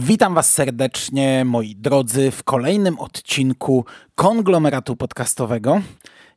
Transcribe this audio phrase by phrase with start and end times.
[0.00, 5.80] Witam Was serdecznie, moi drodzy, w kolejnym odcinku konglomeratu podcastowego.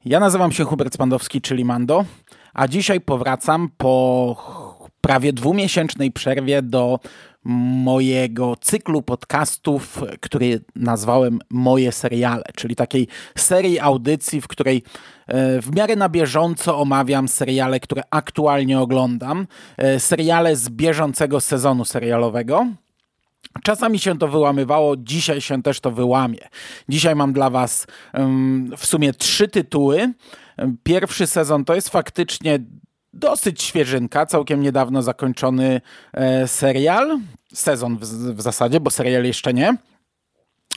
[0.06, 2.06] Ja nazywam się Hubert Spandowski, czyli Mando,
[2.54, 7.00] a dzisiaj powracam po prawie dwumiesięcznej przerwie do
[7.84, 13.08] mojego cyklu podcastów, który nazwałem Moje seriale, czyli takiej
[13.38, 14.84] serii audycji, w której
[15.28, 19.48] e, w miarę na bieżąco omawiam seriale, które aktualnie oglądam,
[19.78, 22.68] e, seriale z bieżącego sezonu serialowego.
[23.64, 26.48] Czasami się to wyłamywało, dzisiaj się też to wyłamie.
[26.90, 30.14] Dzisiaj mam dla Was um, w sumie trzy tytuły.
[30.84, 32.60] Pierwszy sezon to jest faktycznie
[33.14, 35.82] dosyć świeżynka, całkiem niedawno zakończony
[36.14, 37.20] e, serial.
[37.54, 38.02] Sezon w,
[38.36, 39.78] w zasadzie, bo serial jeszcze nie.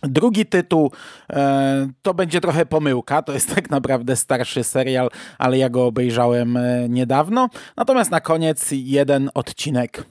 [0.03, 0.93] Drugi tytuł
[1.31, 6.57] e, to będzie trochę pomyłka, to jest tak naprawdę starszy serial, ale ja go obejrzałem
[6.57, 7.49] e, niedawno.
[7.77, 10.05] Natomiast na koniec jeden odcinek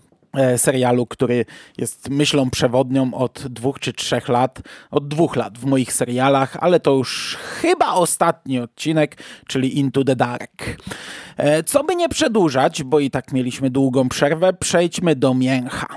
[0.58, 1.46] serialu, który
[1.78, 6.80] jest myślą przewodnią od dwóch czy trzech lat, od dwóch lat w moich serialach, ale
[6.80, 9.18] to już chyba ostatni odcinek,
[9.48, 10.78] czyli Into the Dark.
[11.38, 15.88] E, co by nie przedłużać, bo i tak mieliśmy długą przerwę, przejdźmy do mięcha.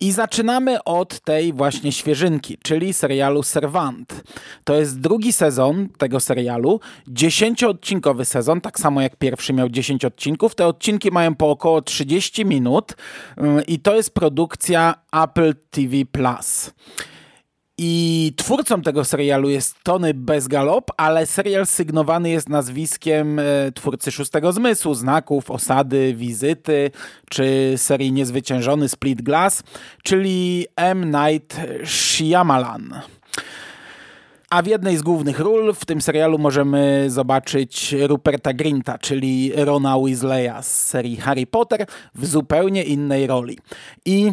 [0.00, 4.22] I zaczynamy od tej właśnie świeżynki, czyli serialu Servant.
[4.64, 10.54] To jest drugi sezon tego serialu, dziesięcioodcinkowy sezon, tak samo jak pierwszy miał 10 odcinków.
[10.54, 16.70] Te odcinki mają po około 30 minut y, i to jest produkcja Apple TV Plus.
[17.78, 23.42] I twórcą tego serialu jest Tony Bezgalop, ale serial sygnowany jest nazwiskiem e,
[23.74, 26.90] twórcy Szóstego Zmysłu, Znaków, Osady, Wizyty,
[27.30, 29.62] czy serii Niezwyciężony Split Glass,
[30.02, 31.10] czyli M.
[31.10, 33.00] Night Shyamalan.
[34.50, 39.98] A w jednej z głównych ról w tym serialu możemy zobaczyć Ruperta Grinta, czyli Rona
[39.98, 43.58] Weasleya z serii Harry Potter w zupełnie innej roli.
[44.04, 44.32] I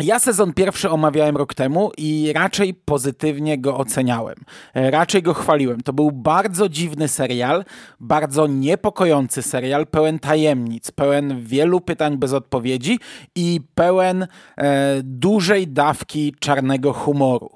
[0.00, 4.34] ja sezon pierwszy omawiałem rok temu i raczej pozytywnie go oceniałem.
[4.74, 5.80] Raczej go chwaliłem.
[5.80, 7.64] To był bardzo dziwny serial,
[8.00, 12.98] bardzo niepokojący serial, pełen tajemnic, pełen wielu pytań bez odpowiedzi
[13.34, 17.50] i pełen e, dużej dawki czarnego humoru.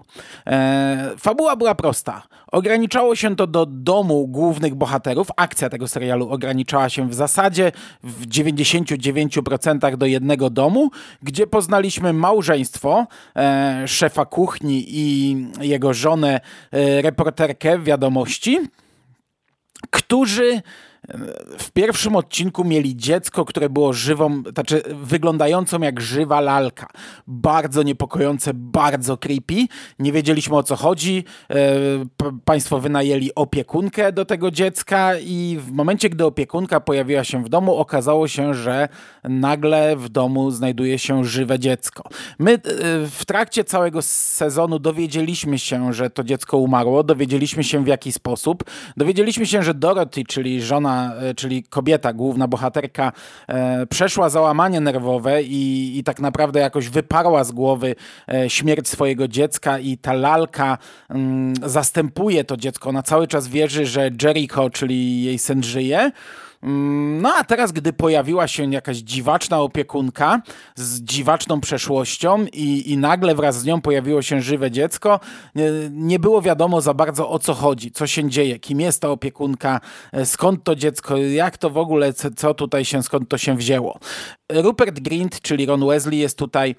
[0.47, 2.23] E, fabuła była prosta.
[2.53, 5.29] Ograniczało się to do domu głównych bohaterów.
[5.37, 7.73] Akcja tego serialu ograniczała się w zasadzie
[8.03, 10.91] w 99% do jednego domu,
[11.23, 13.07] gdzie poznaliśmy małżeństwo
[13.37, 16.41] e, szefa kuchni i jego żonę,
[16.73, 18.59] e, reporterkę wiadomości,
[19.91, 20.63] którzy
[21.59, 26.89] w pierwszym odcinku mieli dziecko, które było żywą, znaczy wyglądającą jak żywa lalka.
[27.27, 29.67] Bardzo niepokojące, bardzo creepy.
[29.99, 31.25] Nie wiedzieliśmy o co chodzi.
[31.51, 31.55] E,
[32.45, 37.77] państwo wynajęli opiekunkę do tego dziecka i w momencie, gdy opiekunka pojawiła się w domu,
[37.77, 38.89] okazało się, że
[39.25, 42.09] nagle w domu znajduje się żywe dziecko.
[42.39, 42.59] My e,
[43.07, 48.65] w trakcie całego sezonu dowiedzieliśmy się, że to dziecko umarło, dowiedzieliśmy się w jaki sposób.
[48.97, 53.13] Dowiedzieliśmy się, że Dorothy, czyli żona E, czyli kobieta, główna bohaterka,
[53.49, 57.95] e, przeszła załamanie nerwowe i, i tak naprawdę jakoś wyparła z głowy
[58.29, 60.79] e, śmierć swojego dziecka i ta lalka
[61.11, 62.89] mm, zastępuje to dziecko.
[62.89, 66.11] Ona cały czas wierzy, że Jericho, czyli jej syn żyje.
[66.63, 70.43] Mm, no a teraz, gdy pojawiła się jakaś dziwaczna opiekunka
[70.75, 75.21] z dziwaczną przeszłością i, i nagle wraz z nią pojawiło się żywe dziecko,
[75.55, 79.09] nie, nie było wiadomo za bardzo o co chodzi, co się dzieje, kim jest ta
[79.09, 79.81] opiekunka,
[80.13, 83.99] e, skąd to dziecko, jak to w ogóle, co tutaj się, skąd to się wzięło.
[84.53, 86.75] Rupert Grint, czyli Ron Wesley jest tutaj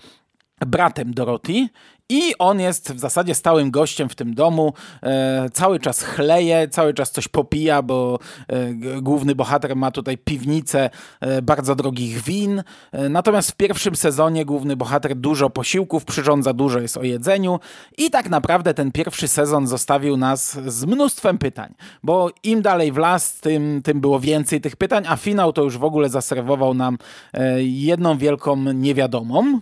[0.66, 1.68] bratem Dorothy
[2.10, 4.74] i on jest w zasadzie stałym gościem w tym domu.
[5.04, 10.90] E, cały czas chleje, cały czas coś popija, bo e, główny bohater ma tutaj piwnicę
[11.20, 12.64] e, bardzo drogich win.
[12.92, 17.60] E, natomiast w pierwszym sezonie główny bohater dużo posiłków przyrządza, dużo jest o jedzeniu.
[17.98, 21.74] I tak naprawdę ten pierwszy sezon zostawił nas z mnóstwem pytań,
[22.04, 25.78] bo im dalej w las, tym, tym było więcej tych pytań, a finał to już
[25.78, 26.98] w ogóle zaserwował nam
[27.34, 29.60] e, jedną wielką niewiadomą.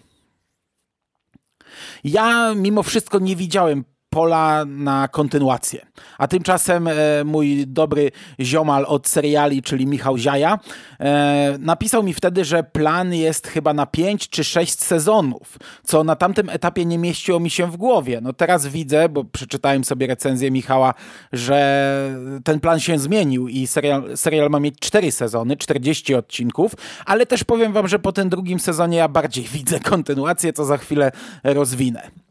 [2.03, 3.83] Ja mimo wszystko nie widziałem
[4.17, 5.85] pola na kontynuację.
[6.17, 6.93] A tymczasem e,
[7.25, 10.59] mój dobry ziomal od seriali, czyli Michał Ziaja,
[10.99, 16.15] e, napisał mi wtedy, że plan jest chyba na 5 czy 6 sezonów, co na
[16.15, 18.19] tamtym etapie nie mieściło mi się w głowie.
[18.21, 20.93] No teraz widzę, bo przeczytałem sobie recenzję Michała,
[21.33, 22.09] że
[22.43, 26.73] ten plan się zmienił i serial, serial ma mieć 4 sezony, 40 odcinków,
[27.05, 30.77] ale też powiem wam, że po tym drugim sezonie ja bardziej widzę kontynuację, co za
[30.77, 31.11] chwilę
[31.43, 32.26] rozwinę.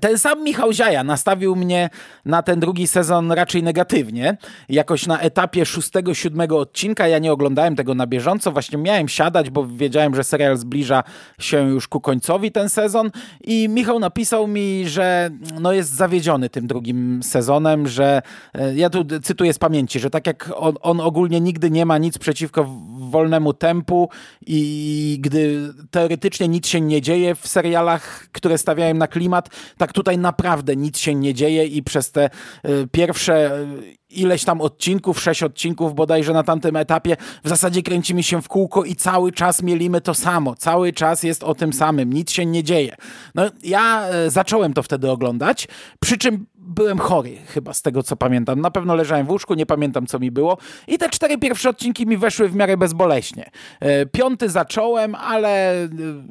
[0.00, 1.90] Ten sam Michał Ziaja nastawił mnie
[2.24, 4.36] na ten drugi sezon raczej negatywnie.
[4.68, 8.52] Jakoś na etapie szóstego, siódmego odcinka ja nie oglądałem tego na bieżąco.
[8.52, 11.02] Właśnie miałem siadać, bo wiedziałem, że serial zbliża
[11.38, 13.10] się już ku końcowi ten sezon
[13.44, 15.30] i Michał napisał mi, że
[15.60, 18.22] no jest zawiedziony tym drugim sezonem, że
[18.54, 21.98] e, ja tu cytuję z pamięci, że tak jak on, on ogólnie nigdy nie ma
[21.98, 22.64] nic przeciwko
[23.10, 24.08] wolnemu tempu
[24.46, 29.48] i gdy teoretycznie nic się nie dzieje w serialach, które stawiają na klimat,
[29.84, 32.30] tak tutaj naprawdę nic się nie dzieje i przez te
[32.68, 38.22] y, pierwsze y, ileś tam odcinków, sześć odcinków bodajże na tamtym etapie, w zasadzie kręcimy
[38.22, 40.54] się w kółko i cały czas mielimy to samo.
[40.54, 42.96] Cały czas jest o tym samym, nic się nie dzieje.
[43.34, 45.68] No ja y, zacząłem to wtedy oglądać,
[46.00, 48.60] przy czym byłem chory, chyba z tego co pamiętam.
[48.60, 50.58] Na pewno leżałem w łóżku, nie pamiętam co mi było.
[50.86, 53.50] I te cztery pierwsze odcinki mi weszły w miarę bezboleśnie.
[53.80, 55.88] E, piąty zacząłem, ale e,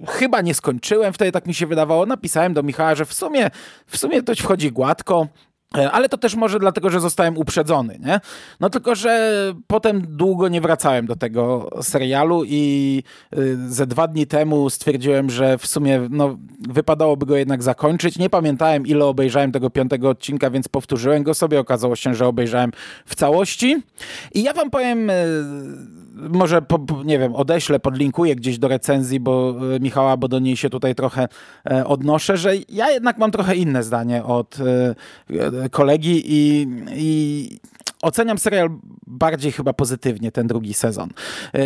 [0.08, 1.14] chyba nie skończyłem.
[1.14, 2.06] Wtedy tak mi się wydawało.
[2.06, 3.50] Napisałem do Michała, że w sumie,
[3.88, 5.28] w sumie to wchodzi gładko.
[5.78, 8.20] E, ale to też może dlatego, że zostałem uprzedzony, nie?
[8.60, 9.34] No tylko, że
[9.68, 13.04] potem długo nie wracałem do tego serialu i
[13.38, 16.38] y, ze dwa dni temu stwierdziłem, że w sumie no,
[16.70, 18.20] wypadałoby go jednak zakończyć.
[18.20, 21.60] Nie pamiętałem, ile obejrzałem tego piątego odcinka, więc powtórzyłem go sobie.
[21.60, 22.72] Okazało się, że obejrzałem
[23.06, 23.84] w całości.
[24.34, 25.14] I ja wam powiem y,
[26.16, 30.58] może, po, nie wiem, odeślę, podlinkuję gdzieś do recenzji, bo e, Michała, bo do niej
[30.58, 31.28] się tutaj trochę
[31.72, 34.58] e, odnoszę, że ja jednak mam trochę inne zdanie od
[35.72, 37.60] kolegi i, i
[38.02, 38.70] oceniam serial
[39.08, 41.10] bardziej chyba pozytywnie, ten drugi sezon.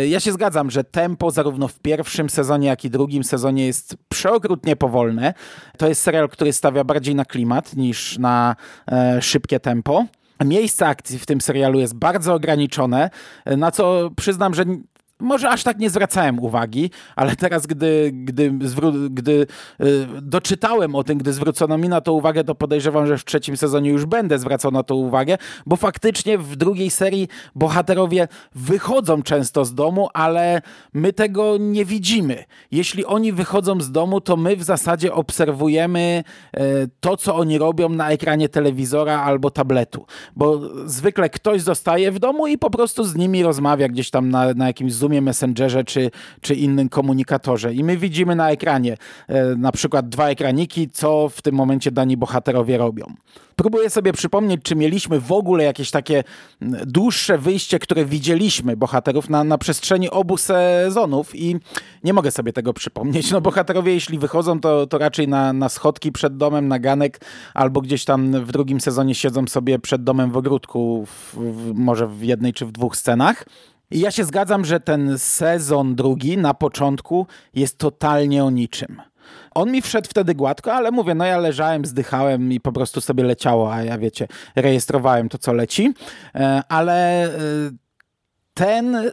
[0.08, 4.76] Ja się zgadzam, że tempo zarówno w pierwszym sezonie, jak i drugim sezonie jest przeokrutnie
[4.76, 5.34] powolne.
[5.76, 8.56] To jest serial, który stawia bardziej na klimat niż na
[8.92, 10.06] e, szybkie tempo.
[10.44, 13.10] Miejsce akcji w tym serialu jest bardzo ograniczone,
[13.46, 14.64] na co przyznam, że
[15.20, 18.52] może aż tak nie zwracałem uwagi, ale teraz, gdy, gdy,
[19.10, 19.46] gdy
[19.80, 23.56] y, doczytałem o tym, gdy zwrócono mi na to uwagę, to podejrzewam, że w trzecim
[23.56, 29.64] sezonie już będę zwracał na to uwagę, bo faktycznie w drugiej serii bohaterowie wychodzą często
[29.64, 30.62] z domu, ale
[30.94, 32.44] my tego nie widzimy.
[32.70, 36.24] Jeśli oni wychodzą z domu, to my w zasadzie obserwujemy
[36.56, 36.60] y,
[37.00, 40.06] to, co oni robią na ekranie telewizora albo tabletu,
[40.36, 44.54] bo zwykle ktoś zostaje w domu i po prostu z nimi rozmawia gdzieś tam na,
[44.54, 46.10] na jakimś Zoom Zoomie, Messengerze czy,
[46.40, 47.74] czy innym komunikatorze.
[47.74, 48.96] I my widzimy na ekranie
[49.28, 53.04] e, na przykład dwa ekraniki, co w tym momencie dani bohaterowie robią.
[53.56, 56.24] Próbuję sobie przypomnieć, czy mieliśmy w ogóle jakieś takie
[56.86, 61.56] dłuższe wyjście, które widzieliśmy bohaterów na, na przestrzeni obu sezonów i
[62.04, 63.30] nie mogę sobie tego przypomnieć.
[63.30, 67.20] No bohaterowie, jeśli wychodzą, to, to raczej na, na schodki przed domem, na ganek,
[67.54, 72.06] albo gdzieś tam w drugim sezonie siedzą sobie przed domem w ogródku, w, w, może
[72.06, 73.44] w jednej czy w dwóch scenach.
[73.90, 79.02] I ja się zgadzam, że ten sezon drugi na początku jest totalnie o niczym.
[79.54, 83.24] On mi wszedł wtedy gładko, ale mówię, no ja leżałem, zdychałem i po prostu sobie
[83.24, 85.94] leciało, a ja wiecie, rejestrowałem to, co leci.
[86.34, 87.30] E, ale e,
[88.54, 89.10] ten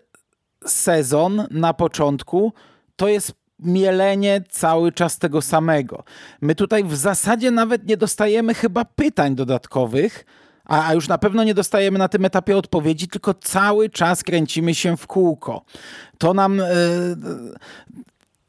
[0.65, 2.53] sezon na początku
[2.95, 6.03] to jest mielenie cały czas tego samego.
[6.41, 10.25] My tutaj w zasadzie nawet nie dostajemy chyba pytań dodatkowych,
[10.65, 14.97] a, już na pewno nie dostajemy na tym etapie odpowiedzi, tylko cały czas kręcimy się
[14.97, 15.61] w kółko.
[16.17, 16.57] To nam.
[16.57, 16.65] Yy,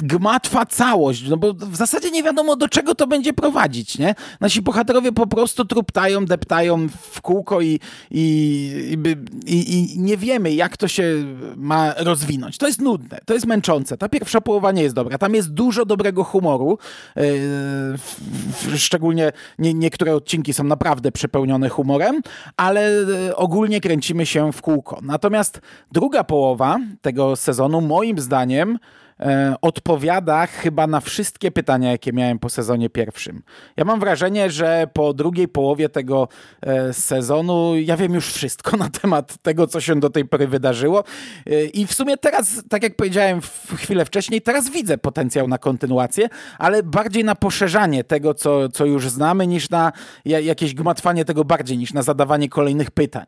[0.03, 4.15] gmatwa całość, no bo w zasadzie nie wiadomo do czego to będzie prowadzić, nie?
[4.41, 9.07] Nasi bohaterowie po prostu truptają, deptają w kółko i, i,
[9.47, 11.05] i, i, nie wiemy jak to się
[11.57, 12.59] ma rozwinąć.
[12.59, 13.99] To jest nudne, to jest męczące.
[13.99, 15.19] Ta pierwsza połowa nie jest dobra.
[15.19, 16.79] Tam jest dużo dobrego humoru,
[17.17, 22.21] yy, szczególnie nie, niektóre odcinki są naprawdę przepełnione humorem,
[22.57, 24.99] ale yy, ogólnie kręcimy się w kółko.
[25.03, 25.61] Natomiast
[25.93, 29.06] druga połowa tego sezonu moim zdaniem E,
[29.63, 33.43] odpowiada chyba na wszystkie pytania, jakie miałem po sezonie pierwszym.
[33.77, 36.29] Ja mam wrażenie, że po drugiej połowie tego
[36.63, 41.05] e, sezonu ja wiem już wszystko na temat tego, co się do tej pory wydarzyło.
[41.47, 43.41] E, I w sumie teraz, tak jak powiedziałem
[43.77, 49.11] chwilę wcześniej, teraz widzę potencjał na kontynuację, ale bardziej na poszerzanie tego, co, co już
[49.11, 49.93] znamy, niż na
[50.25, 53.25] jakieś gmatwanie tego bardziej, niż na zadawanie kolejnych pytań.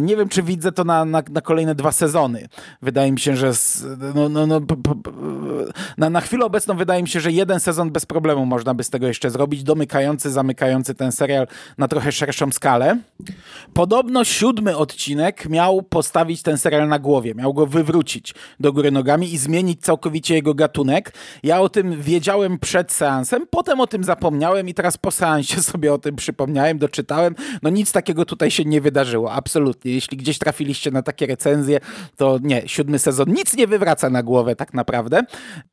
[0.00, 2.48] Nie wiem, czy widzę to na, na, na kolejne dwa sezony.
[2.82, 3.52] Wydaje mi się, że
[4.14, 4.60] no, no, no,
[5.98, 8.90] na, na chwilę obecną wydaje mi się, że jeden sezon bez problemu można by z
[8.90, 11.46] tego jeszcze zrobić, domykający, zamykający ten serial
[11.78, 12.98] na trochę szerszą skalę.
[13.74, 19.32] Podobno siódmy odcinek miał postawić ten serial na głowie, miał go wywrócić do góry nogami
[19.32, 21.12] i zmienić całkowicie jego gatunek.
[21.42, 25.92] Ja o tym wiedziałem przed seansem, potem o tym zapomniałem i teraz po seansie sobie
[25.92, 27.34] o tym przypomniałem, doczytałem.
[27.62, 29.92] No nic takiego tutaj się nie wydarzyło, absolutnie.
[29.92, 31.80] Jeśli gdzieś trafiliście na takie recenzje,
[32.16, 35.22] to nie, siódmy sezon nic nie wywraca na głowę tak naprawdę naprawdę.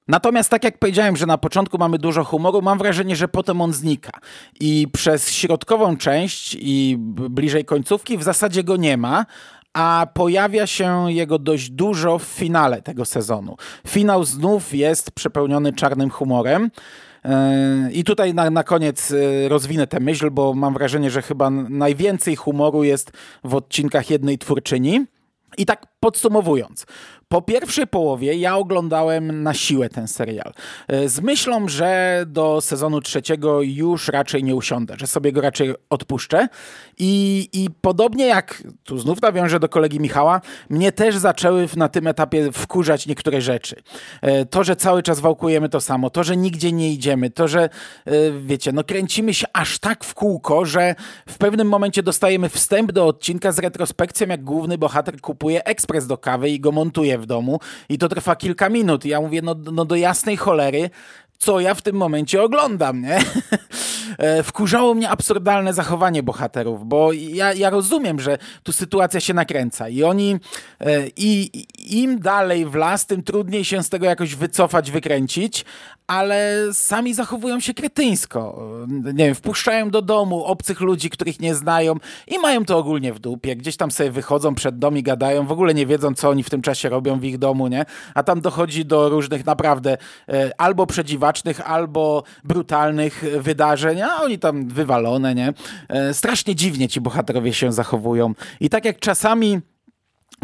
[0.08, 3.74] Natomiast tak jak powiedziałem, że na początku mamy dużo humoru, mam wrażenie, że potem on
[3.74, 4.12] znika.
[4.60, 6.98] I przez środkową część i
[7.30, 9.26] bliżej końcówki w zasadzie go nie ma,
[9.74, 13.56] a pojawia się jego dość dużo w finale tego sezonu.
[13.88, 16.72] Finał znów jest przepełniony czarnym humorem.
[17.92, 22.36] I tutaj na, na koniec e, rozwinę tę myśl, bo mam wrażenie, że chyba najwięcej
[22.36, 23.12] humoru jest
[23.44, 25.06] w odcinkach jednej twórczyni.
[25.58, 26.86] I tak podsumowując,
[27.28, 30.54] po pierwszej połowie ja oglądałem na siłę ten serial.
[30.88, 35.74] E, z myślą, że do sezonu trzeciego już raczej nie usiądę, że sobie go raczej
[35.90, 36.48] odpuszczę.
[36.98, 42.08] I, i podobnie jak, tu znów nawiążę do kolegi Michała, mnie też zaczęły na tym
[42.08, 43.76] etapie wkurzać niektóre rzeczy.
[44.22, 47.64] E, to, że cały czas wałkujemy to samo, to, że nigdzie nie idziemy, to, że
[48.06, 48.12] e,
[48.46, 50.96] wiecie, no kręcimy się aż tak w kółko, że
[51.30, 56.18] w pewnym momencie dostajemy wstęp do odcinka z retrospekcją, jak główny bohater kupuje ekspres do
[56.18, 59.06] kawy i go montuje w domu i to trwa kilka minut.
[59.06, 60.90] I ja mówię, no, no do jasnej cholery,
[61.38, 63.20] co ja w tym momencie oglądam, nie?
[64.18, 69.90] E, wkurzało mnie absurdalne zachowanie bohaterów, bo ja, ja rozumiem, że tu sytuacja się nakręca
[69.90, 70.36] i oni
[70.80, 71.50] e, i
[72.02, 75.66] im dalej w las, tym trudniej się z tego jakoś wycofać, wykręcić,
[76.08, 78.68] ale sami zachowują się kretyńsko.
[78.88, 81.96] Nie wiem, wpuszczają do domu obcych ludzi, których nie znają
[82.28, 83.56] i mają to ogólnie w dupie.
[83.56, 86.50] Gdzieś tam sobie wychodzą przed dom i gadają, w ogóle nie wiedzą, co oni w
[86.50, 87.86] tym czasie robią w ich domu, nie?
[88.14, 89.98] A tam dochodzi do różnych naprawdę
[90.30, 95.54] e, albo przedziwacznych, albo brutalnych wydarzeń, a oni tam wywalone, nie?
[95.90, 98.34] E, strasznie dziwnie ci bohaterowie się zachowują.
[98.60, 99.62] I tak jak czasami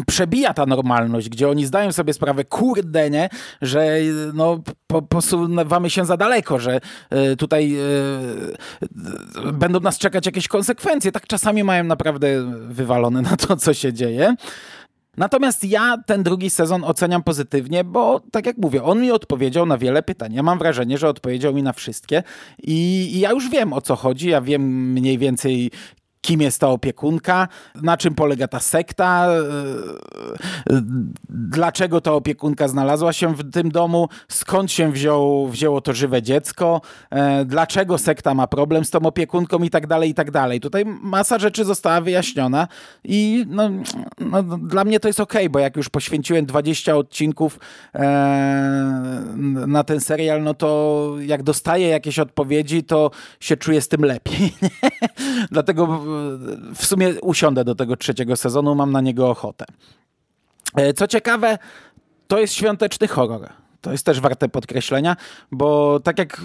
[0.06, 3.28] przebija ta normalność, gdzie oni zdają sobie sprawę, kurde, nie,
[3.62, 3.96] że
[4.34, 6.80] no, po, posuwamy się za daleko, że
[7.32, 7.76] y, tutaj
[9.46, 11.12] y, będą nas czekać jakieś konsekwencje.
[11.12, 12.28] Tak czasami mają naprawdę
[12.68, 14.34] wywalone na to, co się dzieje.
[15.16, 19.78] Natomiast ja ten drugi sezon oceniam pozytywnie, bo tak jak mówię, on mi odpowiedział na
[19.78, 20.34] wiele pytań.
[20.34, 22.22] Ja mam wrażenie, że odpowiedział mi na wszystkie
[22.62, 24.28] i, i ja już wiem o co chodzi.
[24.28, 25.70] Ja wiem mniej więcej,
[26.22, 27.48] kim jest ta opiekunka,
[27.82, 29.38] na czym polega ta sekta, e,
[30.76, 30.82] e,
[31.28, 36.80] dlaczego ta opiekunka znalazła się w tym domu, skąd się wziął, wzięło to żywe dziecko,
[37.10, 40.60] e, dlaczego sekta ma problem z tą opiekunką i tak dalej, i tak dalej.
[40.60, 42.68] Tutaj masa rzeczy została wyjaśniona
[43.04, 43.70] i no,
[44.18, 47.58] no dla mnie to jest ok, bo jak już poświęciłem 20 odcinków
[49.66, 53.10] na ten serial, no to jak dostaję jakieś odpowiedzi, to
[53.40, 54.54] się czuję z tym lepiej.
[55.50, 56.11] Dlatego
[56.74, 59.64] w sumie usiądę do tego trzeciego sezonu, mam na niego ochotę.
[60.74, 61.58] E, co ciekawe,
[62.28, 63.48] to jest świąteczny horror.
[63.80, 65.16] To jest też warte podkreślenia,
[65.50, 66.40] bo tak jak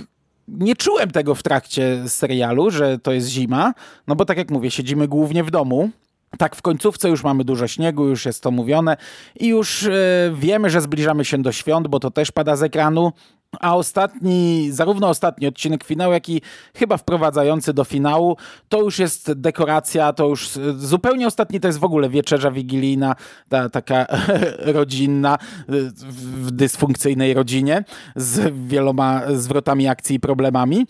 [0.48, 3.74] nie czułem tego w trakcie serialu, że to jest zima,
[4.08, 5.90] no bo tak jak mówię, siedzimy głównie w domu.
[6.38, 8.98] Tak, w końcówce już mamy dużo śniegu, już jest to mówione
[9.40, 9.92] i już yy,
[10.36, 13.12] wiemy, że zbliżamy się do świąt, bo to też pada z ekranu.
[13.60, 16.42] A ostatni, zarówno ostatni odcinek finału, jak i
[16.76, 18.38] chyba wprowadzający do finału,
[18.70, 23.16] to już jest dekoracja, to już zupełnie ostatni to jest w ogóle wieczerza wigilijna,
[23.50, 24.06] ta, taka
[24.78, 27.84] rodzinna, w dysfunkcyjnej rodzinie
[28.16, 30.86] z wieloma zwrotami akcji i problemami.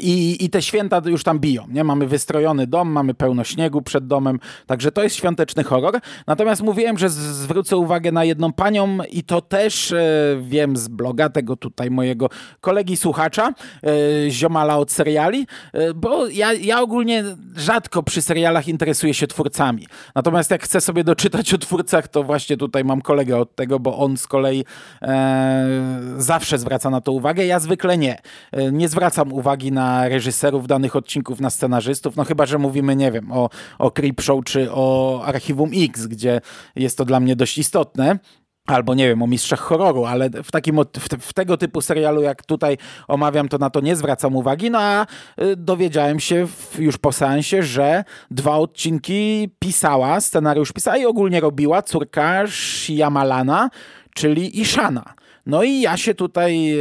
[0.00, 1.84] I, I te święta już tam biją, nie?
[1.84, 6.00] Mamy wystrojony dom, mamy pełno śniegu przed domem, także to jest świąteczny horror.
[6.26, 10.06] Natomiast mówiłem, że zwrócę uwagę na jedną panią i to też e,
[10.42, 12.28] wiem z bloga tego tutaj mojego
[12.60, 13.52] kolegi słuchacza,
[14.26, 17.24] e, ziomala od seriali, e, bo ja, ja ogólnie
[17.56, 19.86] rzadko przy serialach interesuję się twórcami.
[20.14, 23.98] Natomiast jak chcę sobie doczytać o twórcach, to właśnie tutaj mam kolegę od tego, bo
[23.98, 24.64] on z kolei
[25.02, 25.68] e,
[26.16, 28.18] zawsze zwraca na to uwagę, ja zwykle nie.
[28.52, 32.96] E, nie zwracam uwagi na na reżyserów danych odcinków, na scenarzystów, no chyba, że mówimy,
[32.96, 36.40] nie wiem, o, o Creep Show czy o Archiwum X, gdzie
[36.76, 38.18] jest to dla mnie dość istotne
[38.68, 42.42] albo nie wiem, o mistrzach horroru, ale w takim w, w, tego typu serialu, jak
[42.42, 42.76] tutaj
[43.08, 44.70] omawiam, to na to nie zwracam uwagi.
[44.70, 45.06] No a
[45.42, 51.40] y, dowiedziałem się w, już po seansie, że dwa odcinki pisała, scenariusz pisała i ogólnie
[51.40, 53.70] robiła córka Shyamalana,
[54.14, 55.17] czyli Ishana.
[55.48, 56.78] No i ja się tutaj e,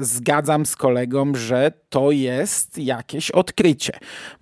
[0.00, 3.92] zgadzam z kolegą, że to jest jakieś odkrycie,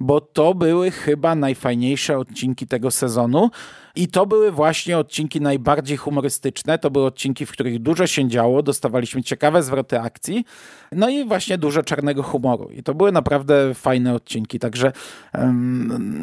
[0.00, 3.50] bo to były chyba najfajniejsze odcinki tego sezonu.
[3.94, 6.78] I to były właśnie odcinki najbardziej humorystyczne.
[6.78, 10.44] To były odcinki, w których dużo się działo, dostawaliśmy ciekawe zwroty akcji,
[10.92, 12.70] no i właśnie dużo czarnego humoru.
[12.70, 14.58] I to były naprawdę fajne odcinki.
[14.58, 14.92] Także,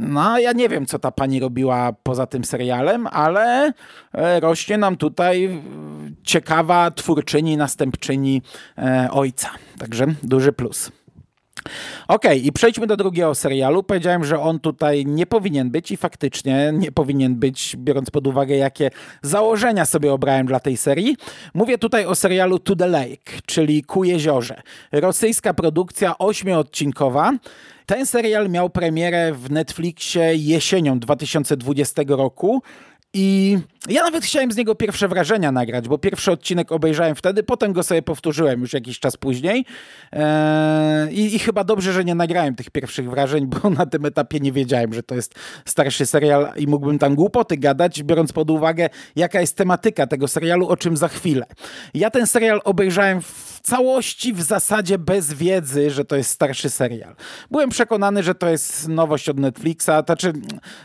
[0.01, 3.73] no ja nie wiem, co ta pani robiła poza tym serialem, ale
[4.13, 5.61] e, rośnie nam tutaj
[6.23, 8.41] ciekawa twórczyni, następczyni
[8.77, 9.49] e, ojca.
[9.79, 10.91] Także duży plus.
[12.07, 13.83] Okej, okay, i przejdźmy do drugiego serialu.
[13.83, 18.55] Powiedziałem, że on tutaj nie powinien być i faktycznie nie powinien być, biorąc pod uwagę,
[18.55, 21.17] jakie założenia sobie obrałem dla tej serii.
[21.53, 24.61] Mówię tutaj o serialu To the Lake, czyli Ku jeziorze.
[24.91, 27.33] Rosyjska produkcja ośmioodcinkowa.
[27.85, 32.61] Ten serial miał premierę w Netflixie jesienią 2020 roku
[33.13, 33.57] i
[33.89, 37.83] ja nawet chciałem z niego pierwsze wrażenia nagrać, bo pierwszy odcinek obejrzałem wtedy, potem go
[37.83, 39.65] sobie powtórzyłem już jakiś czas później.
[40.11, 44.39] Eee, i, I, chyba dobrze, że nie nagrałem tych pierwszych wrażeń, bo na tym etapie
[44.39, 45.35] nie wiedziałem, że to jest
[45.65, 50.67] starszy serial i mógłbym tam głupoty gadać, biorąc pod uwagę, jaka jest tematyka tego serialu,
[50.67, 51.45] o czym za chwilę.
[51.93, 57.15] Ja ten serial obejrzałem w całości, w zasadzie bez wiedzy, że to jest starszy serial.
[57.51, 60.33] Byłem przekonany, że to jest nowość od Netflixa, to znaczy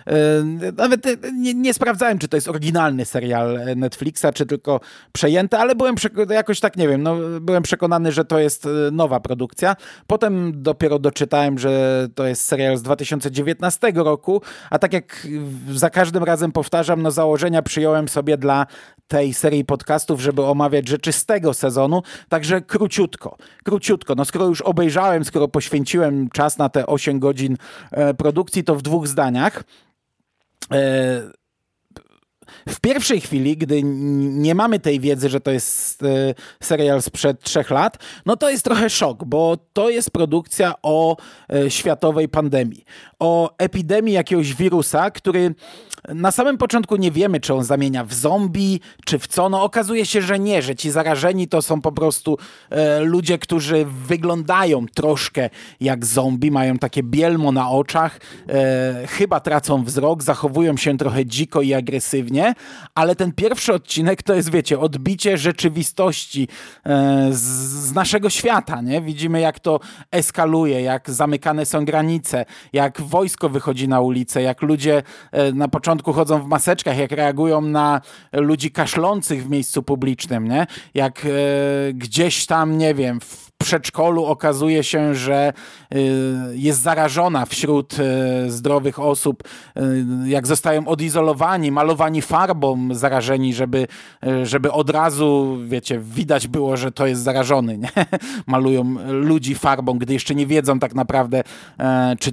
[0.07, 4.81] e, nawet nie, nie sprawdzałem, czy to jest oryginalny serial Netflixa, czy tylko
[5.12, 5.95] przejęty, ale byłem
[6.31, 9.76] jakoś tak, nie wiem, no, byłem przekonany, że to jest e, nowa produkcja.
[10.07, 15.26] Potem dopiero doczytałem, że to jest serial z 2019 roku, a tak jak
[15.71, 18.66] za każdym razem powtarzam, no założenia przyjąłem sobie dla
[19.09, 24.14] tej serii podcastów, żeby omawiać rzeczy z tego sezonu, także króciutko, króciutko.
[24.14, 27.57] No skoro już obejrzałem, skoro poświęciłem czas na te 8 godzin
[27.90, 29.64] e, produkcji, to w dwóch zdaniach.
[32.69, 37.71] W pierwszej chwili, gdy nie mamy tej wiedzy, że to jest e, serial sprzed trzech
[37.71, 41.17] lat, no to jest trochę szok, bo to jest produkcja o
[41.53, 42.85] e, światowej pandemii,
[43.19, 45.55] o epidemii jakiegoś wirusa, który
[46.09, 49.49] na samym początku nie wiemy, czy on zamienia w zombie, czy w co.
[49.49, 52.39] No okazuje się, że nie, że ci zarażeni to są po prostu
[52.71, 59.85] e, ludzie, którzy wyglądają troszkę jak zombie, mają takie bielmo na oczach, e, chyba tracą
[59.85, 62.55] wzrok, zachowują się trochę dziko i agresywnie,
[62.95, 66.49] ale ten pierwszy odcinek to jest, wiecie, odbicie rzeczywistości
[66.87, 67.41] e, z,
[67.89, 69.01] z naszego świata, nie?
[69.01, 69.81] Widzimy, jak to
[70.11, 75.92] eskaluje, jak zamykane są granice, jak wojsko wychodzi na ulicę, jak ludzie e, na początku
[75.93, 78.01] początku chodzą w maseczkach, jak reagują na
[78.33, 80.67] ludzi kaszlących w miejscu publicznym, nie?
[80.95, 81.29] Jak e,
[81.93, 85.52] gdzieś tam, nie wiem, w przedszkolu okazuje się, że
[85.95, 85.99] y,
[86.52, 89.42] jest zarażona wśród y, zdrowych osób,
[89.76, 93.87] y, jak zostają odizolowani, malowani farbą zarażeni, żeby,
[94.42, 97.79] żeby od razu, wiecie, widać było, że to jest zarażony.
[97.79, 97.88] Nie?
[98.46, 101.42] Malują ludzi farbą, gdy jeszcze nie wiedzą tak naprawdę,
[101.79, 102.31] e, czy,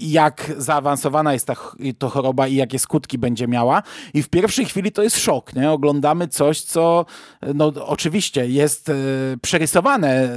[0.00, 1.54] jak zaawansowana jest ta
[1.98, 3.82] to choroba i jakie skutki będzie miała.
[4.14, 5.54] I w pierwszej chwili to jest szok.
[5.54, 5.70] Nie?
[5.70, 7.06] Oglądamy coś, co
[7.54, 8.92] no, oczywiście jest
[9.42, 10.27] przerysowane Y,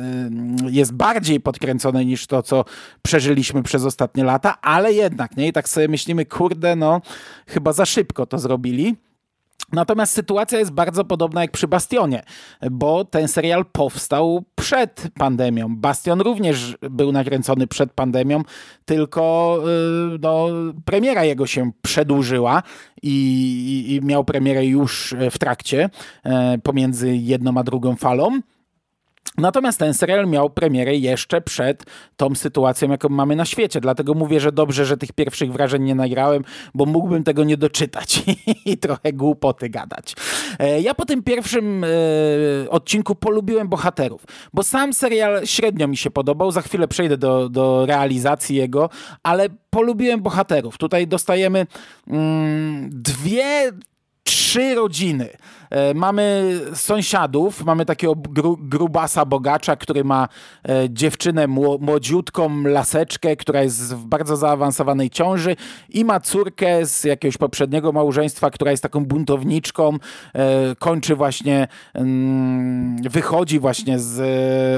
[0.69, 2.65] jest bardziej podkręcone niż to, co
[3.01, 5.47] przeżyliśmy przez ostatnie lata, ale jednak, nie?
[5.47, 7.01] I tak sobie myślimy, kurde, no
[7.47, 8.95] chyba za szybko to zrobili.
[9.71, 12.23] Natomiast sytuacja jest bardzo podobna jak przy Bastionie,
[12.71, 15.75] bo ten serial powstał przed pandemią.
[15.75, 18.43] Bastion również był nakręcony przed pandemią,
[18.85, 19.57] tylko
[20.15, 20.47] y, no,
[20.85, 22.63] premiera jego się przedłużyła
[23.03, 25.89] i, i miał premierę już w trakcie
[26.23, 28.39] e, pomiędzy jedną a drugą falą.
[29.37, 31.85] Natomiast ten serial miał premierę jeszcze przed
[32.17, 33.81] tą sytuacją, jaką mamy na świecie.
[33.81, 38.23] Dlatego mówię, że dobrze, że tych pierwszych wrażeń nie nagrałem, bo mógłbym tego nie doczytać
[38.65, 40.15] i trochę głupoty gadać.
[40.59, 41.87] E, ja po tym pierwszym e,
[42.69, 46.51] odcinku polubiłem bohaterów, bo sam serial średnio mi się podobał.
[46.51, 48.89] Za chwilę przejdę do, do realizacji jego,
[49.23, 50.77] ale polubiłem bohaterów.
[50.77, 51.67] Tutaj dostajemy
[52.07, 53.71] mm, dwie,
[54.23, 55.29] trzy rodziny
[55.95, 60.27] mamy sąsiadów, mamy takiego gru, grubasa bogacza, który ma
[60.69, 61.47] e, dziewczynę
[61.79, 65.55] młodziutką, laseczkę, która jest w bardzo zaawansowanej ciąży
[65.89, 69.97] i ma córkę z jakiegoś poprzedniego małżeństwa, która jest taką buntowniczką,
[70.35, 74.21] e, kończy właśnie, mm, wychodzi właśnie z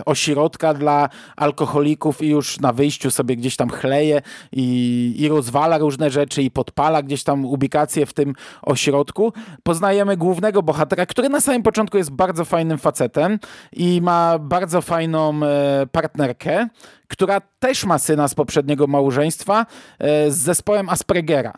[0.05, 6.09] ośrodka dla alkoholików i już na wyjściu sobie gdzieś tam chleje i, i rozwala różne
[6.09, 9.33] rzeczy i podpala gdzieś tam ubikację w tym ośrodku.
[9.63, 13.39] Poznajemy głównego bohatera bohatera, który na samym początku jest bardzo fajnym facetem
[13.73, 16.67] i ma bardzo fajną e, partnerkę,
[17.07, 19.65] która też ma syna z poprzedniego małżeństwa
[19.99, 21.53] e, z zespołem Aspergera.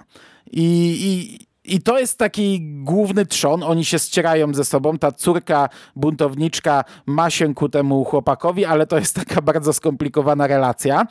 [0.51, 5.69] I, i i to jest taki główny trzon, oni się ścierają ze sobą, ta córka
[5.95, 11.05] buntowniczka ma się ku temu chłopakowi, ale to jest taka bardzo skomplikowana relacja.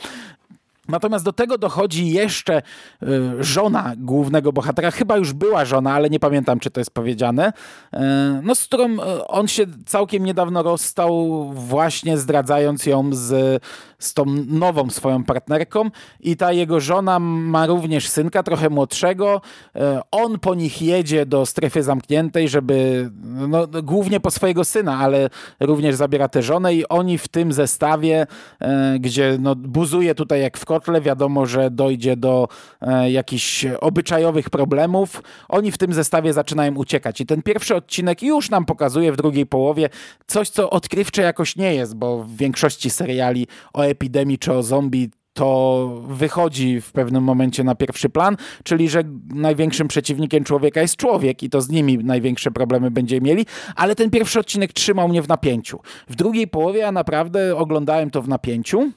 [0.89, 2.63] Natomiast do tego dochodzi jeszcze
[3.03, 3.07] y,
[3.41, 7.53] żona głównego bohatera, chyba już była żona, ale nie pamiętam, czy to jest powiedziane,
[7.95, 7.99] y,
[8.43, 13.63] no, z którą y, on się całkiem niedawno rozstał, właśnie zdradzając ją z
[14.07, 15.91] z tą nową swoją partnerką
[16.21, 19.41] i ta jego żona ma również synka, trochę młodszego.
[19.77, 23.11] E, on po nich jedzie do strefy zamkniętej, żeby,
[23.49, 28.27] no, głównie po swojego syna, ale również zabiera tę żonę i oni w tym zestawie,
[28.61, 32.49] e, gdzie no, buzuje tutaj jak w kotle, wiadomo, że dojdzie do
[32.81, 38.51] e, jakichś obyczajowych problemów, oni w tym zestawie zaczynają uciekać i ten pierwszy odcinek już
[38.51, 39.89] nam pokazuje w drugiej połowie
[40.27, 45.11] coś, co odkrywcze jakoś nie jest, bo w większości seriali o epidemii czy o zombie
[45.35, 49.03] to wychodzi w pewnym momencie na pierwszy plan, czyli że
[49.35, 54.11] największym przeciwnikiem człowieka jest człowiek i to z nimi największe problemy będziemy mieli, ale ten
[54.11, 55.81] pierwszy odcinek trzymał mnie w napięciu.
[56.09, 58.91] W drugiej połowie ja naprawdę oglądałem to w napięciu.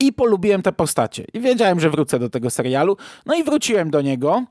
[0.00, 1.24] I polubiłem te postacie.
[1.34, 2.96] I wiedziałem, że wrócę do tego serialu.
[3.26, 4.44] No i wróciłem do niego,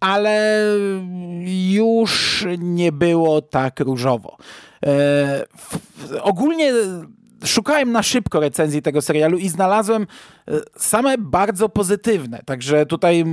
[0.00, 0.66] ale
[1.70, 4.36] już nie było tak różowo.
[4.86, 5.44] E,
[6.22, 6.72] ogólnie
[7.44, 10.06] szukałem na szybko recenzji tego serialu i znalazłem
[10.48, 12.42] e, same bardzo pozytywne.
[12.46, 13.24] Także tutaj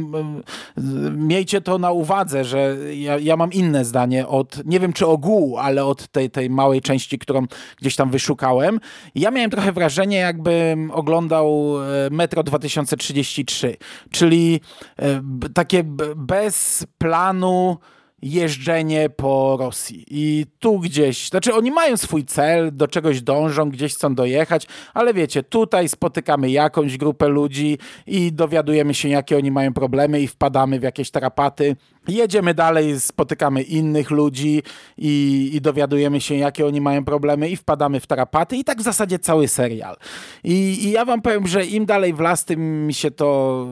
[1.12, 5.58] miejcie to na uwadze, że ja, ja, mam inne zdanie od, nie wiem czy ogółu,
[5.58, 7.46] ale od tej, tej małej części, którą
[7.78, 8.80] gdzieś tam wyszukałem.
[9.16, 13.78] Ja miałem trochę wrażenie, jakbym oglądał e, Metro 2033,
[14.12, 14.62] czyli
[15.00, 15.22] e,
[15.54, 15.84] takie
[16.16, 17.78] bez planu
[18.22, 20.06] jeżdżenie po Rosji.
[20.10, 25.14] I tu gdzieś, znaczy oni mają swój cel, do czegoś dążą, gdzieś chcą dojechać, ale
[25.14, 27.78] wiecie, tutaj spotykamy jakąś grupę ludzi
[28.08, 31.76] i dowiadujemy się, jakie oni mają problemy i wpadamy w jakieś tarapaty.
[32.08, 34.64] Jedziemy dalej, spotykamy innych ludzi
[34.98, 38.84] i, i dowiadujemy się, jakie oni mają problemy i wpadamy w tarapaty i tak w
[38.84, 39.96] zasadzie cały serial.
[40.44, 43.68] I, I ja wam powiem, że im dalej w las, tym mi się to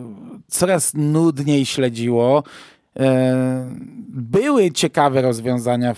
[0.47, 2.43] coraz nudniej śledziło
[4.09, 5.95] były ciekawe rozwiązania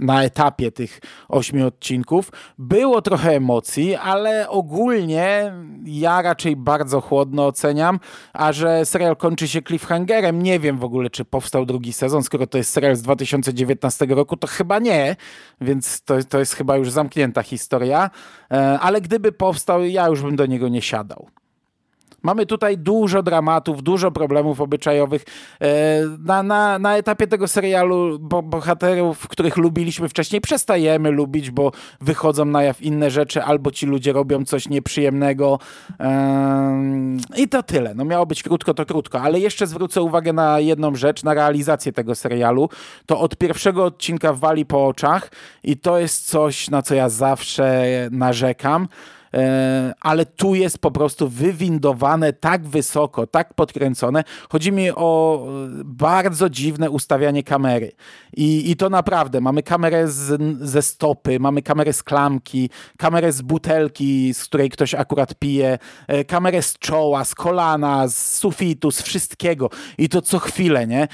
[0.00, 2.32] na etapie tych ośmiu odcinków.
[2.58, 5.52] Było trochę emocji, ale ogólnie
[5.84, 8.00] ja raczej bardzo chłodno oceniam,
[8.32, 12.46] a że serial kończy się cliffhangerem, nie wiem w ogóle, czy powstał drugi sezon, skoro
[12.46, 15.16] to jest serial z 2019 roku, to chyba nie,
[15.60, 18.10] więc to, to jest chyba już zamknięta historia,
[18.50, 21.28] e, ale gdyby powstał, ja już bym do niego nie siadał.
[22.24, 25.24] Mamy tutaj dużo dramatów, dużo problemów obyczajowych.
[25.60, 25.66] E,
[26.24, 32.44] na, na, na etapie tego serialu bo, bohaterów, których lubiliśmy wcześniej, przestajemy lubić, bo wychodzą
[32.44, 35.58] na jaw inne rzeczy, albo ci ludzie robią coś nieprzyjemnego.
[37.36, 37.94] I to tyle.
[37.94, 41.92] No miało być krótko, to krótko, ale jeszcze zwrócę uwagę na jedną rzecz, na realizację
[41.92, 42.68] tego serialu.
[43.06, 45.30] To od pierwszego odcinka wali po oczach
[45.64, 48.88] i to jest coś, na co ja zawsze narzekam.
[49.34, 54.24] E, ale tu jest po prostu wywindowane tak wysoko, tak podkręcone.
[54.48, 57.92] Chodzi mi o e, bardzo dziwne ustawianie kamery.
[58.36, 63.42] I, i to naprawdę, mamy kamerę z, ze stopy, mamy kamerę z klamki, kamerę z
[63.42, 69.02] butelki, z której ktoś akurat pije, e, kamerę z czoła, z kolana, z sufitu, z
[69.02, 69.70] wszystkiego.
[69.98, 71.08] I to co chwilę, nie?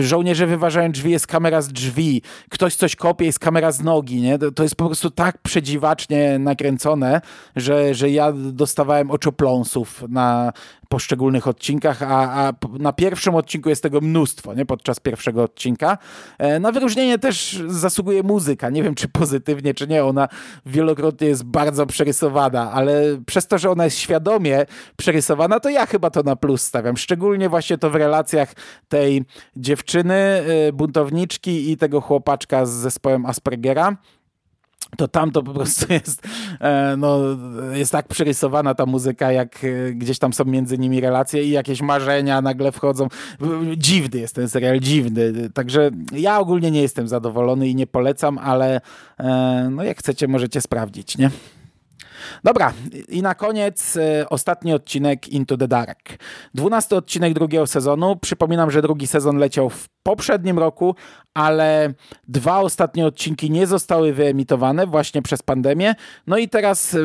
[0.00, 4.38] Żołnierze wyważają drzwi, jest kamera z drzwi, ktoś coś kopie, jest kamera z nogi, nie?
[4.38, 7.20] To jest po prostu tak przedziwacznie nakręcone,
[7.56, 10.52] że, że ja dostawałem oczopląsów na
[10.90, 14.66] poszczególnych odcinkach, a, a na pierwszym odcinku jest tego mnóstwo, nie?
[14.66, 15.98] Podczas pierwszego odcinka.
[16.38, 18.70] E, na wyróżnienie też zasługuje muzyka.
[18.70, 20.04] Nie wiem, czy pozytywnie, czy nie.
[20.04, 20.28] Ona
[20.66, 24.66] wielokrotnie jest bardzo przerysowana, ale przez to, że ona jest świadomie
[24.96, 26.96] przerysowana, to ja chyba to na plus stawiam.
[26.96, 28.52] Szczególnie właśnie to w relacjach
[28.88, 29.24] tej
[29.56, 33.96] dziewczyny, e, buntowniczki i tego chłopaczka z zespołem Aspergera
[34.96, 36.22] to tam to po prostu jest,
[36.60, 37.18] e, no,
[37.72, 41.82] jest tak przerysowana ta muzyka, jak e, gdzieś tam są między nimi relacje i jakieś
[41.82, 43.08] marzenia nagle wchodzą.
[43.76, 45.50] Dziwny jest ten serial, dziwny.
[45.54, 48.80] Także ja ogólnie nie jestem zadowolony i nie polecam, ale
[49.18, 51.30] e, no jak chcecie, możecie sprawdzić, nie?
[52.44, 52.72] Dobra,
[53.08, 53.98] i na koniec
[54.30, 55.98] ostatni odcinek Into the Dark.
[56.54, 58.16] Dwunasty odcinek drugiego sezonu.
[58.16, 60.94] Przypominam, że drugi sezon leciał w poprzednim roku,
[61.34, 61.94] ale
[62.28, 65.94] dwa ostatnie odcinki nie zostały wyemitowane właśnie przez pandemię.
[66.26, 66.98] No i teraz e,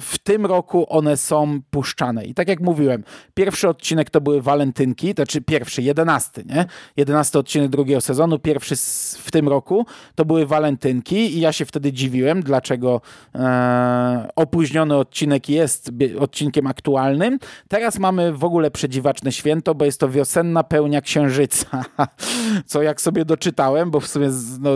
[0.00, 2.24] w tym roku one są puszczane.
[2.24, 3.04] I tak jak mówiłem,
[3.34, 6.66] pierwszy odcinek to były walentynki, to znaczy pierwszy, jedenasty, nie?
[6.96, 8.76] Jedenasty odcinek drugiego sezonu, pierwszy
[9.18, 13.00] w tym roku to były walentynki i ja się wtedy dziwiłem, dlaczego
[13.34, 17.38] e, opóźniony odcinek jest odcinkiem aktualnym.
[17.68, 21.84] Teraz mamy w ogóle przedziwaczne święto, bo jest to wiosenna pełnia księżyca.
[22.66, 24.70] co jak sobie doczytałem, bo w sumie no,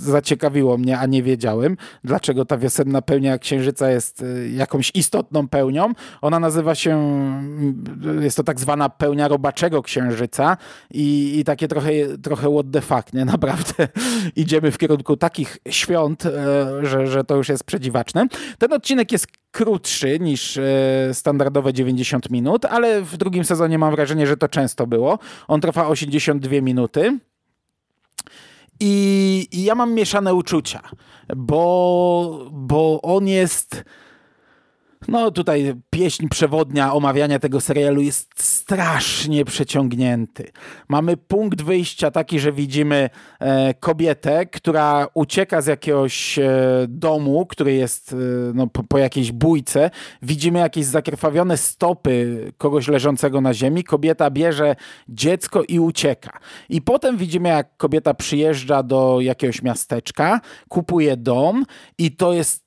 [0.00, 5.92] zaciekawiło mnie, a nie wiedziałem, dlaczego ta wiosenna pełnia księżyca jest y, jakąś istotną pełnią.
[6.22, 10.56] Ona nazywa się, mm, jest to tak zwana pełnia robaczego księżyca
[10.90, 11.90] i, i takie trochę,
[12.22, 13.24] trochę what the fuck, nie?
[13.36, 13.88] Naprawdę
[14.36, 16.30] idziemy w kierunku takich świąt, e,
[16.82, 18.26] że, że to już jest przedziwaczne.
[18.58, 20.62] Ten odcinek jest krótszy niż e,
[21.12, 25.18] standardowe 90 minut, ale w drugim sezonie mam wrażenie, że to często było.
[25.48, 26.75] On trwa 82 minuty.
[28.80, 30.82] I, I, ja mam mieszane uczucia,
[31.36, 33.84] bo, bo on jest
[35.08, 40.50] no tutaj pieśń przewodnia omawiania tego serialu jest strasznie przeciągnięty.
[40.88, 46.50] Mamy punkt wyjścia taki, że widzimy e, kobietę, która ucieka z jakiegoś e,
[46.88, 48.16] domu, który jest e,
[48.54, 49.90] no, po, po, jakiejś bójce.
[50.22, 53.84] Widzimy jakieś zakrwawione stopy kogoś leżącego na ziemi.
[53.84, 54.76] Kobieta bierze
[55.08, 56.38] dziecko i ucieka.
[56.68, 61.64] I potem widzimy, jak kobieta przyjeżdża do jakiegoś miasteczka, kupuje dom
[61.98, 62.65] i to jest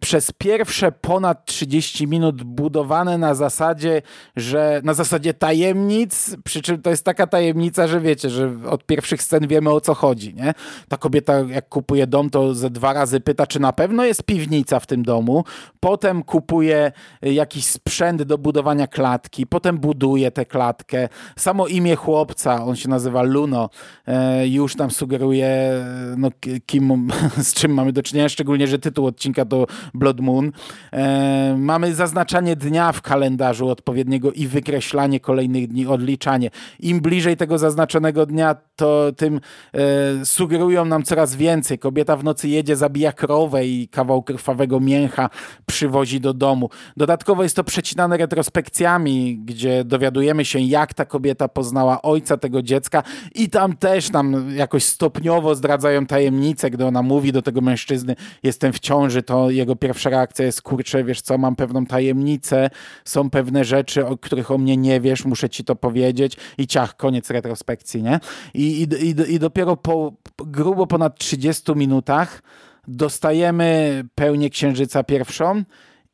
[0.00, 4.02] przez pierwsze ponad 30 minut budowane na zasadzie,
[4.36, 9.22] że na zasadzie tajemnic, przy czym to jest taka tajemnica, że wiecie, że od pierwszych
[9.22, 10.54] scen wiemy o co chodzi, nie?
[10.88, 14.80] Ta kobieta jak kupuje dom, to ze dwa razy pyta, czy na pewno jest piwnica
[14.80, 15.44] w tym domu,
[15.80, 21.08] potem kupuje jakiś sprzęt do budowania klatki, potem buduje tę klatkę.
[21.36, 23.70] Samo imię chłopca, on się nazywa Luno,
[24.06, 25.84] e, już nam sugeruje,
[26.16, 26.30] no,
[26.66, 27.12] kim,
[27.48, 29.57] z czym mamy do czynienia, szczególnie, że tytuł odcinka to
[29.94, 30.52] Blood Moon.
[30.92, 36.50] E, mamy zaznaczanie dnia w kalendarzu odpowiedniego i wykreślanie kolejnych dni, odliczanie.
[36.80, 39.40] Im bliżej tego zaznaczonego dnia, to tym
[39.74, 41.78] e, sugerują nam coraz więcej.
[41.78, 45.30] Kobieta w nocy jedzie, zabija krowę i kawał krwawego mięcha
[45.66, 46.70] przywozi do domu.
[46.96, 53.02] Dodatkowo jest to przecinane retrospekcjami, gdzie dowiadujemy się, jak ta kobieta poznała ojca tego dziecka
[53.34, 58.72] i tam też nam jakoś stopniowo zdradzają tajemnicę, gdy ona mówi do tego mężczyzny, jestem
[58.72, 62.70] w ciąży, to jego pierwsza reakcja jest, kurczę, wiesz co, mam pewną tajemnicę,
[63.04, 66.96] są pewne rzeczy, o których o mnie nie wiesz, muszę ci to powiedzieć i ciach,
[66.96, 68.20] koniec retrospekcji, nie?
[68.54, 72.42] I, i, i, i dopiero po grubo ponad 30 minutach
[72.88, 75.64] dostajemy pełnię księżyca pierwszą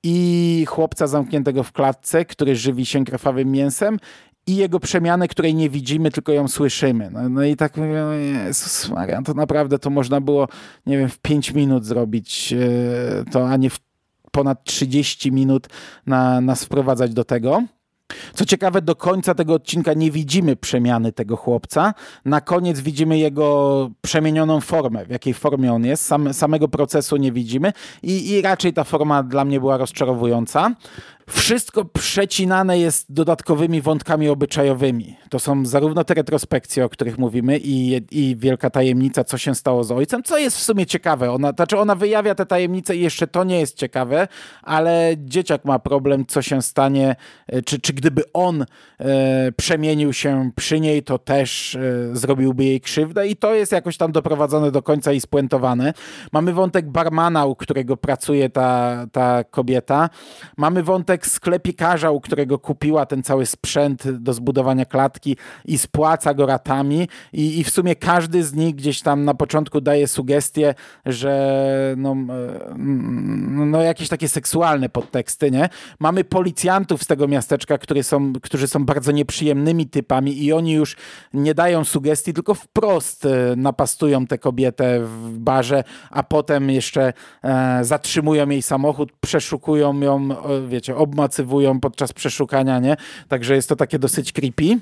[0.02, 3.98] i chłopca zamkniętego w klatce, który żywi się krwawym mięsem
[4.46, 7.10] i jego przemianę, której nie widzimy, tylko ją słyszymy.
[7.10, 8.04] No, no i tak mówię,
[8.46, 10.48] Jezus Maria, to naprawdę to można było,
[10.86, 13.78] nie wiem, w 5 minut zrobić e, to, a nie w
[14.30, 15.66] ponad 30 minut
[16.06, 17.62] na, nas wprowadzać do tego.
[18.34, 21.94] Co ciekawe, do końca tego odcinka nie widzimy przemiany tego chłopca.
[22.24, 26.06] Na koniec widzimy jego przemienioną formę, w jakiej formie on jest.
[26.06, 30.74] Sam, samego procesu nie widzimy i, i raczej ta forma dla mnie była rozczarowująca.
[31.30, 35.16] Wszystko przecinane jest dodatkowymi wątkami obyczajowymi.
[35.30, 39.84] To są zarówno te retrospekcje, o których mówimy, i, i wielka tajemnica, co się stało
[39.84, 41.32] z ojcem, co jest w sumie ciekawe.
[41.32, 44.28] Ona, znaczy ona wyjawia te tajemnice i jeszcze to nie jest ciekawe,
[44.62, 48.64] ale dzieciak ma problem, co się stanie, e, czy, czy gdyby on
[49.00, 51.80] e, przemienił się przy niej, to też e,
[52.12, 55.94] zrobiłby jej krzywdę i to jest jakoś tam doprowadzone do końca i spuentowane.
[56.32, 60.10] Mamy wątek barmana, u którego pracuje ta, ta kobieta.
[60.56, 66.34] Mamy wątek wątek sklepikarza, u którego kupiła ten cały sprzęt do zbudowania klatki i spłaca
[66.34, 70.74] go ratami i, i w sumie każdy z nich gdzieś tam na początku daje sugestię,
[71.06, 72.74] że no, e,
[73.48, 75.68] no jakieś takie seksualne podteksty, nie?
[75.98, 80.96] Mamy policjantów z tego miasteczka, które są, którzy są bardzo nieprzyjemnymi typami i oni już
[81.34, 87.84] nie dają sugestii, tylko wprost e, napastują tę kobietę w barze, a potem jeszcze e,
[87.84, 90.28] zatrzymują jej samochód, przeszukują ją,
[90.68, 92.96] wiecie, obmacywują podczas przeszukania, nie?
[93.28, 94.78] Także jest to takie dosyć creepy.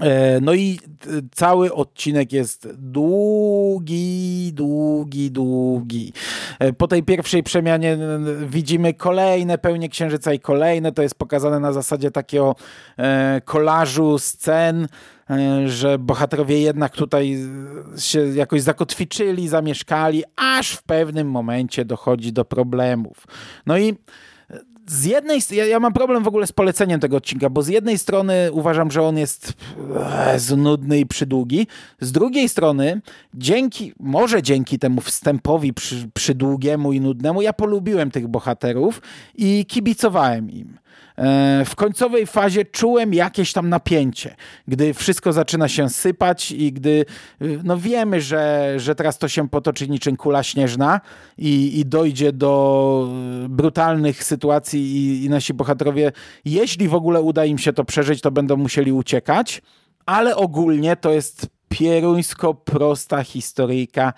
[0.00, 6.12] E, no i e, cały odcinek jest długi, długi, długi.
[6.58, 7.98] E, po tej pierwszej przemianie
[8.46, 10.92] widzimy kolejne pełnie księżyca i kolejne.
[10.92, 12.56] To jest pokazane na zasadzie takiego
[13.44, 14.88] kolażu scen,
[15.66, 17.38] że bohaterowie jednak tutaj
[17.98, 23.26] się jakoś zakotwiczyli, zamieszkali, aż w pewnym momencie dochodzi do problemów.
[23.66, 23.94] No i
[24.86, 27.98] z jednej ja, ja mam problem w ogóle z poleceniem tego odcinka, bo z jednej
[27.98, 29.52] strony uważam, że on jest
[30.50, 31.66] e, nudny i przydługi,
[32.00, 33.00] z drugiej strony
[33.34, 39.02] dzięki, może dzięki temu wstępowi przy, przydługiemu i nudnemu, ja polubiłem tych bohaterów
[39.34, 40.78] i kibicowałem im.
[41.18, 44.36] E, w końcowej fazie czułem jakieś tam napięcie,
[44.68, 47.04] gdy wszystko zaczyna się sypać i gdy
[47.42, 51.00] y, no wiemy, że, że teraz to się potoczy niczym kula śnieżna
[51.38, 53.08] i, i dojdzie do
[53.44, 56.12] y, brutalnych sytuacji i, i nasi bohaterowie,
[56.44, 59.62] jeśli w ogóle uda im się to przeżyć, to będą musieli uciekać
[60.06, 64.12] ale ogólnie to jest pieruńsko prosta historyjka,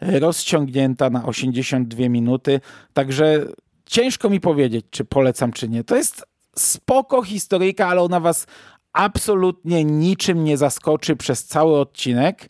[0.00, 2.60] rozciągnięta na 82 minuty,
[2.92, 3.46] także
[3.86, 5.84] ciężko mi powiedzieć, czy polecam, czy nie.
[5.84, 6.24] To jest
[6.56, 8.46] spoko historyjka, ale ona was
[8.92, 12.48] absolutnie niczym nie zaskoczy przez cały odcinek.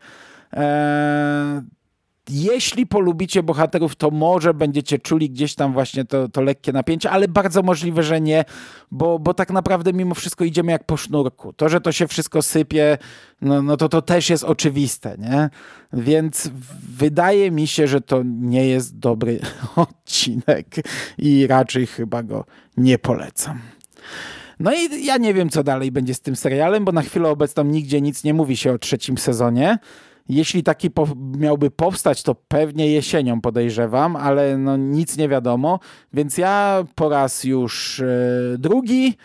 [0.53, 1.63] Eee,
[2.31, 7.29] jeśli polubicie bohaterów, to może będziecie czuli gdzieś tam właśnie to, to lekkie napięcie, ale
[7.29, 8.45] bardzo możliwe, że nie,
[8.91, 11.53] bo, bo tak naprawdę mimo wszystko idziemy jak po sznurku.
[11.53, 12.99] To, że to się wszystko sypie,
[13.41, 15.51] no, no to to też jest oczywiste, nie?
[15.93, 16.51] Więc
[16.97, 19.41] wydaje mi się, że to nie jest dobry
[19.77, 20.67] odcinek
[21.19, 22.45] i raczej chyba go
[22.77, 23.59] nie polecam.
[24.61, 27.65] No i ja nie wiem, co dalej będzie z tym serialem, bo na chwilę obecną
[27.65, 29.79] nigdzie nic nie mówi się o trzecim sezonie.
[30.29, 35.81] Jeśli taki po miałby powstać, to pewnie jesienią podejrzewam, ale no nic nie wiadomo,
[36.13, 39.17] więc ja po raz już yy, drugi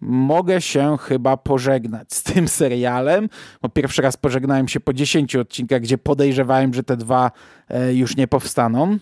[0.00, 3.28] mogę się chyba pożegnać z tym serialem,
[3.62, 7.30] bo pierwszy raz pożegnałem się po 10 odcinkach, gdzie podejrzewałem, że te dwa
[7.70, 8.98] yy, już nie powstaną.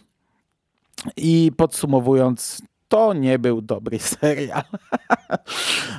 [1.16, 4.62] I podsumowując, to nie był dobry serial.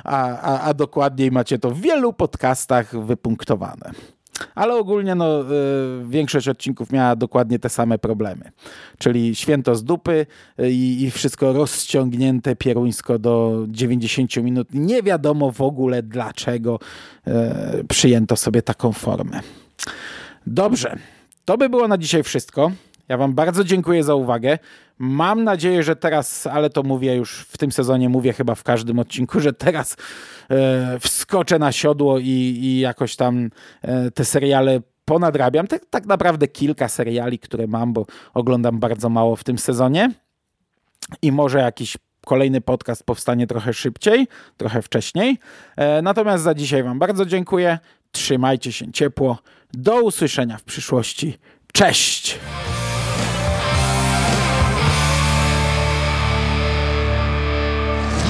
[0.04, 3.90] a, a, a dokładniej macie to w wielu podcastach wypunktowane.
[4.54, 5.44] Ale ogólnie no, y,
[6.08, 8.52] większość odcinków miała dokładnie te same problemy.
[8.98, 10.26] Czyli święto z dupy
[10.60, 14.68] y, i, i wszystko rozciągnięte pieruńsko do 90 minut.
[14.74, 16.78] Nie wiadomo w ogóle dlaczego
[17.28, 17.32] y,
[17.88, 19.40] przyjęto sobie taką formę.
[20.46, 20.96] Dobrze,
[21.44, 22.72] to by było na dzisiaj wszystko.
[23.12, 24.58] Ja Wam bardzo dziękuję za uwagę.
[24.98, 28.98] Mam nadzieję, że teraz, ale to mówię już w tym sezonie, mówię chyba w każdym
[28.98, 29.96] odcinku, że teraz
[30.50, 32.24] e, wskoczę na siodło i,
[32.62, 33.50] i jakoś tam
[33.82, 35.66] e, te seriale ponadrabiam.
[35.66, 40.10] Tak, tak naprawdę kilka seriali, które mam, bo oglądam bardzo mało w tym sezonie.
[41.22, 41.96] I może jakiś
[42.26, 45.38] kolejny podcast powstanie trochę szybciej, trochę wcześniej.
[45.76, 47.78] E, natomiast za dzisiaj Wam bardzo dziękuję.
[48.12, 49.38] Trzymajcie się ciepło.
[49.72, 51.38] Do usłyszenia w przyszłości.
[51.72, 52.38] Cześć!